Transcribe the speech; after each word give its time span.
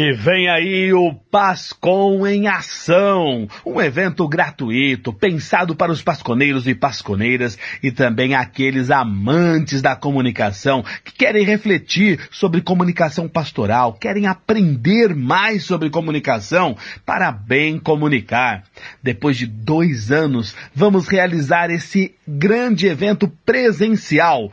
E 0.00 0.12
vem 0.12 0.48
aí 0.48 0.92
o 0.92 1.12
Pascom 1.12 2.24
em 2.24 2.46
Ação, 2.46 3.48
um 3.66 3.80
evento 3.80 4.28
gratuito 4.28 5.12
pensado 5.12 5.74
para 5.74 5.90
os 5.90 6.00
pasconeiros 6.00 6.68
e 6.68 6.74
pasconeiras 6.76 7.58
e 7.82 7.90
também 7.90 8.32
aqueles 8.32 8.92
amantes 8.92 9.82
da 9.82 9.96
comunicação 9.96 10.84
que 11.04 11.12
querem 11.12 11.44
refletir 11.44 12.20
sobre 12.30 12.60
comunicação 12.60 13.28
pastoral, 13.28 13.92
querem 13.92 14.28
aprender 14.28 15.16
mais 15.16 15.64
sobre 15.64 15.90
comunicação 15.90 16.76
para 17.04 17.32
bem 17.32 17.76
comunicar. 17.76 18.62
Depois 19.02 19.36
de 19.36 19.48
dois 19.48 20.12
anos, 20.12 20.54
vamos 20.72 21.08
realizar 21.08 21.72
esse 21.72 22.14
grande 22.24 22.86
evento 22.86 23.26
presencial 23.44 24.52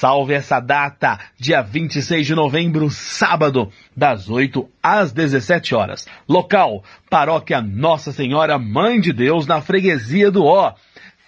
Salve 0.00 0.32
essa 0.32 0.60
data, 0.60 1.20
dia 1.36 1.60
26 1.60 2.26
de 2.26 2.34
novembro, 2.34 2.88
sábado, 2.90 3.70
das 3.94 4.30
8 4.30 4.66
às 4.82 5.12
17 5.12 5.74
horas. 5.74 6.06
Local, 6.26 6.82
Paróquia 7.10 7.60
Nossa 7.60 8.10
Senhora 8.10 8.58
Mãe 8.58 8.98
de 8.98 9.12
Deus, 9.12 9.46
na 9.46 9.60
freguesia 9.60 10.30
do 10.30 10.42
Ó. 10.42 10.72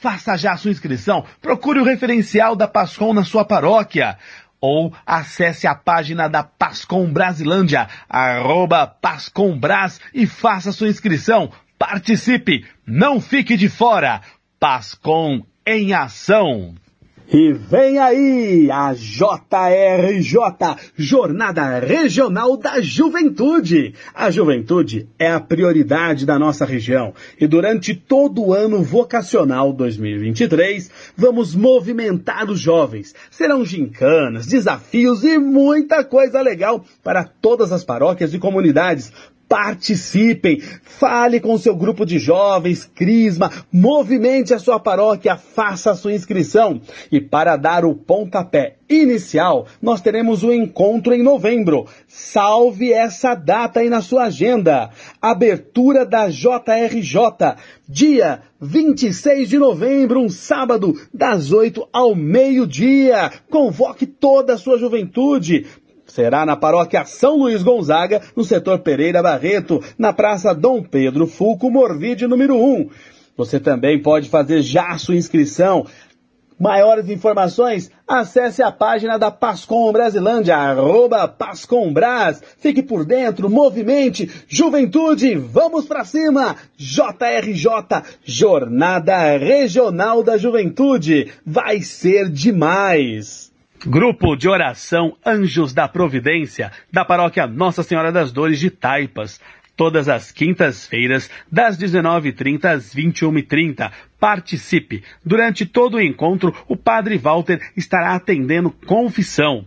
Faça 0.01 0.39
já 0.39 0.53
a 0.53 0.57
sua 0.57 0.71
inscrição, 0.71 1.23
procure 1.43 1.81
o 1.81 1.85
referencial 1.85 2.57
da 2.57 2.67
Pascom 2.67 3.13
na 3.13 3.25
sua 3.25 3.45
paróquia. 3.45 4.17
Ou 4.59 4.91
acesse 5.05 5.67
a 5.67 5.75
página 5.75 6.27
da 6.27 6.43
Pascom 6.43 7.13
Brasilândia, 7.13 7.87
arroba 8.09 8.87
Pascombras 8.87 10.01
e 10.15 10.27
faça 10.27 10.73
sua 10.73 10.89
inscrição. 10.89 11.53
Participe, 11.79 12.65
não 12.87 13.21
fique 13.21 13.55
de 13.55 13.69
fora. 13.69 14.23
Pascom 14.59 15.45
em 15.67 15.93
ação. 15.93 16.75
E 17.31 17.53
vem 17.53 17.99
aí 17.99 18.71
a 18.71 18.93
JRJ, 18.93 20.37
Jornada 20.97 21.79
Regional 21.79 22.57
da 22.57 22.81
Juventude. 22.81 23.95
A 24.15 24.31
juventude 24.31 25.09
é 25.19 25.31
a 25.31 25.41
prioridade 25.41 26.27
da 26.27 26.39
nossa 26.39 26.65
região 26.65 27.15
e 27.41 27.47
durante 27.47 27.95
todo 27.95 28.43
o 28.43 28.53
ano 28.53 28.83
vocacional 28.83 29.73
2023 29.73 30.91
vamos 31.17 31.55
movimentar 31.55 32.51
os 32.51 32.61
jovens. 32.61 33.15
Serão 33.31 33.65
gincanas, 33.65 34.47
desafios 34.47 35.25
e 35.25 35.39
muita 35.39 36.05
coisa 36.05 36.41
legal 36.41 36.85
para 37.03 37.25
todas 37.25 37.73
as 37.73 37.85
paróquias 37.85 38.35
e 38.35 38.39
comunidades 38.39 39.13
participem, 39.53 40.63
fale 40.83 41.39
com 41.39 41.59
seu 41.59 41.77
grupo 41.77 42.07
de 42.07 42.19
jovens, 42.19 42.91
crisma, 42.95 43.53
movimente 43.71 44.55
a 44.55 44.59
sua 44.59 44.81
paróquia, 44.81 45.37
faça 45.37 45.91
a 45.91 45.95
sua 45.95 46.15
inscrição. 46.15 46.81
E 47.11 47.21
para 47.21 47.59
dar 47.59 47.85
o 47.85 47.95
pontapé 47.95 48.77
inicial, 48.89 49.67
nós 49.81 50.01
teremos 50.01 50.43
o 50.43 50.49
um 50.49 50.55
encontro 50.55 51.13
em 51.13 51.23
novembro. 51.23 51.87
Salve 52.09 52.95
essa 52.95 53.35
data 53.35 53.81
aí 53.81 53.91
na 53.91 54.01
sua 54.01 54.25
agenda. 54.25 54.89
Abertura 55.21 56.07
da 56.07 56.31
JRJ, 56.31 57.57
dia 57.87 58.41
26 58.59 59.49
de 59.51 59.59
novembro, 59.59 60.21
um 60.21 60.29
sábado, 60.29 60.95
das 61.13 61.53
8 61.53 61.89
ao 61.93 62.15
meio-dia. 62.15 63.31
Convoque 63.51 64.07
toda 64.07 64.55
a 64.55 64.59
sua 64.59 64.79
juventude 64.79 65.67
será 66.13 66.45
na 66.45 66.57
paróquia 66.57 67.07
São 67.07 67.39
Luís 67.39 67.63
Gonzaga, 67.63 68.21
no 68.37 68.45
setor 68.45 68.81
Pereira 68.81 69.23
Barreto, 69.23 69.83
na 69.99 70.13
Praça 70.13 70.55
Dom 70.55 70.83
Pedro 70.83 71.27
Fulco, 71.27 71.71
Morvide 71.71 72.27
número 72.27 72.55
1. 72.55 72.91
Você 73.35 73.59
também 73.59 74.01
pode 74.01 74.29
fazer 74.29 74.61
já 74.61 74.97
sua 74.99 75.17
inscrição. 75.17 75.87
Maiores 76.61 77.09
informações, 77.09 77.91
acesse 78.07 78.63
a 78.63 78.71
página 78.71 79.19
da 79.19 79.31
Pascom 79.31 79.91
Brasilândia, 79.91 80.55
arroba 80.55 81.27
Pascombras. 81.27 82.43
Fique 82.59 82.83
por 82.83 83.07
dentro, 83.07 83.49
movimente, 83.49 84.31
juventude, 84.47 85.35
vamos 85.35 85.87
para 85.87 86.05
cima! 86.05 86.57
JRJ, 86.77 88.05
Jornada 88.23 89.39
Regional 89.39 90.23
da 90.23 90.37
Juventude. 90.37 91.33
Vai 91.45 91.81
ser 91.81 92.29
demais! 92.29 93.52
Grupo 93.85 94.37
de 94.37 94.49
Oração 94.49 95.17
Anjos 95.27 95.75
da 95.75 95.89
Providência, 95.89 96.71
da 96.93 97.05
Paróquia 97.05 97.49
Nossa 97.49 97.83
Senhora 97.83 98.13
das 98.13 98.31
Dores 98.31 98.61
de 98.61 98.71
Taipas. 98.71 99.41
Todas 99.77 100.09
as 100.09 100.31
quintas-feiras, 100.31 101.29
das 101.51 101.77
19h30 101.77 102.65
às 102.67 102.95
21h30. 102.95 103.91
Participe! 104.21 105.03
Durante 105.25 105.67
todo 105.67 105.97
o 105.97 106.01
encontro, 106.01 106.55
o 106.69 106.77
Padre 106.77 107.19
Walter 107.19 107.61
estará 107.77 108.15
atendendo 108.15 108.71
confissão. 108.71 109.67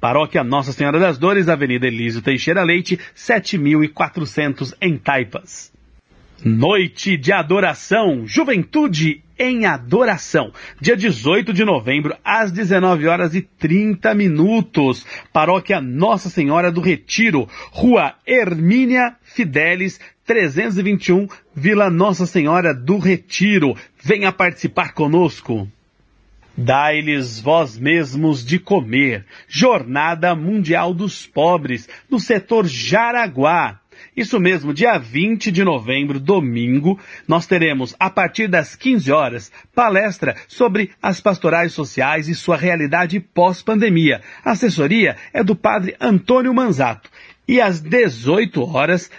Paróquia 0.00 0.44
Nossa 0.44 0.72
Senhora 0.72 1.00
das 1.00 1.18
Dores, 1.18 1.48
Avenida 1.48 1.88
Elísio 1.88 2.22
Teixeira 2.22 2.62
Leite, 2.62 3.00
7400 3.16 4.76
em 4.80 4.96
Taipas. 4.96 5.72
Noite 6.44 7.16
de 7.16 7.32
Adoração, 7.32 8.26
Juventude 8.26 9.24
em 9.40 9.64
Adoração, 9.64 10.52
dia 10.78 10.94
18 10.94 11.54
de 11.54 11.64
novembro, 11.64 12.14
às 12.22 12.52
19 12.52 13.08
horas 13.08 13.34
e 13.34 13.40
30 13.40 14.14
minutos. 14.14 15.06
Paróquia 15.32 15.80
Nossa 15.80 16.28
Senhora 16.28 16.70
do 16.70 16.82
Retiro, 16.82 17.48
Rua 17.72 18.14
Hermínia 18.26 19.16
Fidelis, 19.22 19.98
321, 20.26 21.26
Vila 21.54 21.88
Nossa 21.88 22.26
Senhora 22.26 22.74
do 22.74 22.98
Retiro. 22.98 23.74
Venha 24.02 24.30
participar 24.30 24.92
conosco. 24.92 25.66
Dai-lhes 26.54 27.40
vós 27.40 27.78
mesmos 27.78 28.44
de 28.44 28.58
comer. 28.58 29.24
Jornada 29.48 30.34
Mundial 30.34 30.92
dos 30.92 31.26
Pobres, 31.26 31.88
no 32.10 32.20
setor 32.20 32.66
Jaraguá. 32.66 33.80
Isso 34.16 34.38
mesmo, 34.40 34.74
dia 34.74 34.98
20 34.98 35.50
de 35.50 35.64
novembro, 35.64 36.18
domingo, 36.18 36.98
nós 37.26 37.46
teremos, 37.46 37.94
a 37.98 38.10
partir 38.10 38.48
das 38.48 38.74
15 38.76 39.12
horas, 39.12 39.52
palestra 39.74 40.36
sobre 40.48 40.90
as 41.02 41.20
pastorais 41.20 41.72
sociais 41.72 42.28
e 42.28 42.34
sua 42.34 42.56
realidade 42.56 43.20
pós-pandemia. 43.20 44.20
A 44.44 44.52
assessoria 44.52 45.16
é 45.32 45.42
do 45.42 45.56
padre 45.56 45.96
Antônio 46.00 46.52
Manzato. 46.52 47.10
E 47.46 47.60
às 47.60 47.80
18 47.80 48.62
horas, 48.62 49.10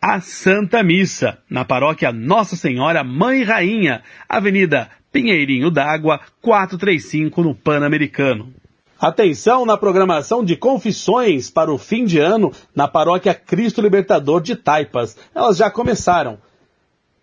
a 0.00 0.20
Santa 0.20 0.82
Missa, 0.82 1.38
na 1.48 1.64
paróquia 1.64 2.10
Nossa 2.10 2.56
Senhora 2.56 3.04
Mãe 3.04 3.42
Rainha, 3.42 4.02
Avenida 4.28 4.90
Pinheirinho 5.12 5.70
d'Água, 5.70 6.20
435, 6.40 7.42
no 7.42 7.54
Pan-Americano. 7.54 8.54
Atenção 9.00 9.64
na 9.64 9.78
programação 9.78 10.44
de 10.44 10.54
confissões 10.54 11.48
para 11.48 11.72
o 11.72 11.78
fim 11.78 12.04
de 12.04 12.18
ano 12.18 12.52
na 12.74 12.86
paróquia 12.86 13.32
Cristo 13.32 13.80
Libertador 13.80 14.42
de 14.42 14.54
Taipas. 14.54 15.16
Elas 15.34 15.56
já 15.56 15.70
começaram. 15.70 16.36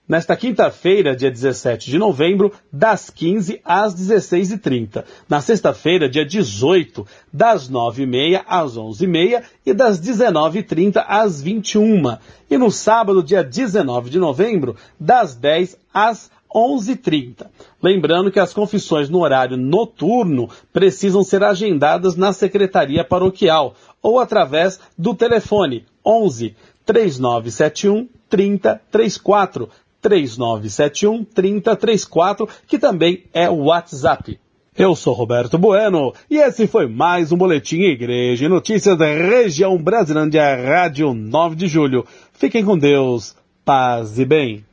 Nesta 0.07 0.35
quinta-feira, 0.35 1.15
dia 1.15 1.29
17 1.29 1.91
de 1.91 1.99
novembro, 1.99 2.51
das 2.73 3.11
15 3.11 3.61
às 3.63 3.93
16h30. 3.93 5.03
Na 5.29 5.39
sexta-feira, 5.39 6.09
dia 6.09 6.25
18, 6.25 7.05
das 7.31 7.69
9h30 7.69 8.41
às 8.47 8.75
11h30 8.75 9.43
e 9.63 9.71
das 9.71 10.01
19h30 10.01 11.05
às 11.07 11.43
21h. 11.43 12.17
E 12.49 12.57
no 12.57 12.71
sábado, 12.71 13.21
dia 13.21 13.43
19 13.43 14.09
de 14.09 14.17
novembro, 14.17 14.75
das 14.99 15.35
10 15.35 15.77
às 15.93 16.31
11h30. 16.57 17.45
Lembrando 17.81 18.31
que 18.31 18.39
as 18.39 18.51
confissões 18.51 19.09
no 19.09 19.19
horário 19.19 19.55
noturno 19.55 20.49
precisam 20.73 21.23
ser 21.23 21.43
agendadas 21.43 22.15
na 22.15 22.33
secretaria 22.33 23.03
paroquial 23.03 23.75
ou 24.01 24.19
através 24.19 24.79
do 24.97 25.13
telefone 25.13 25.85
11 26.03 26.55
3971 26.83 28.07
3034 28.27 29.69
3971 30.01 31.23
3034, 31.23 32.49
que 32.67 32.79
também 32.79 33.25
é 33.31 33.47
o 33.49 33.65
WhatsApp. 33.65 34.39
Eu 34.75 34.95
sou 34.95 35.13
Roberto 35.13 35.57
Bueno 35.57 36.13
e 36.29 36.37
esse 36.37 36.67
foi 36.67 36.87
mais 36.87 37.31
um 37.31 37.37
Boletim 37.37 37.81
Igreja 37.81 38.45
e 38.45 38.49
Notícias 38.49 38.97
da 38.97 39.05
Região 39.05 39.77
Brasilândia 39.77 40.55
Rádio 40.55 41.13
9 41.13 41.55
de 41.55 41.67
Julho. 41.67 42.05
Fiquem 42.33 42.63
com 42.63 42.77
Deus, 42.77 43.35
paz 43.65 44.19
e 44.19 44.25
bem. 44.25 44.66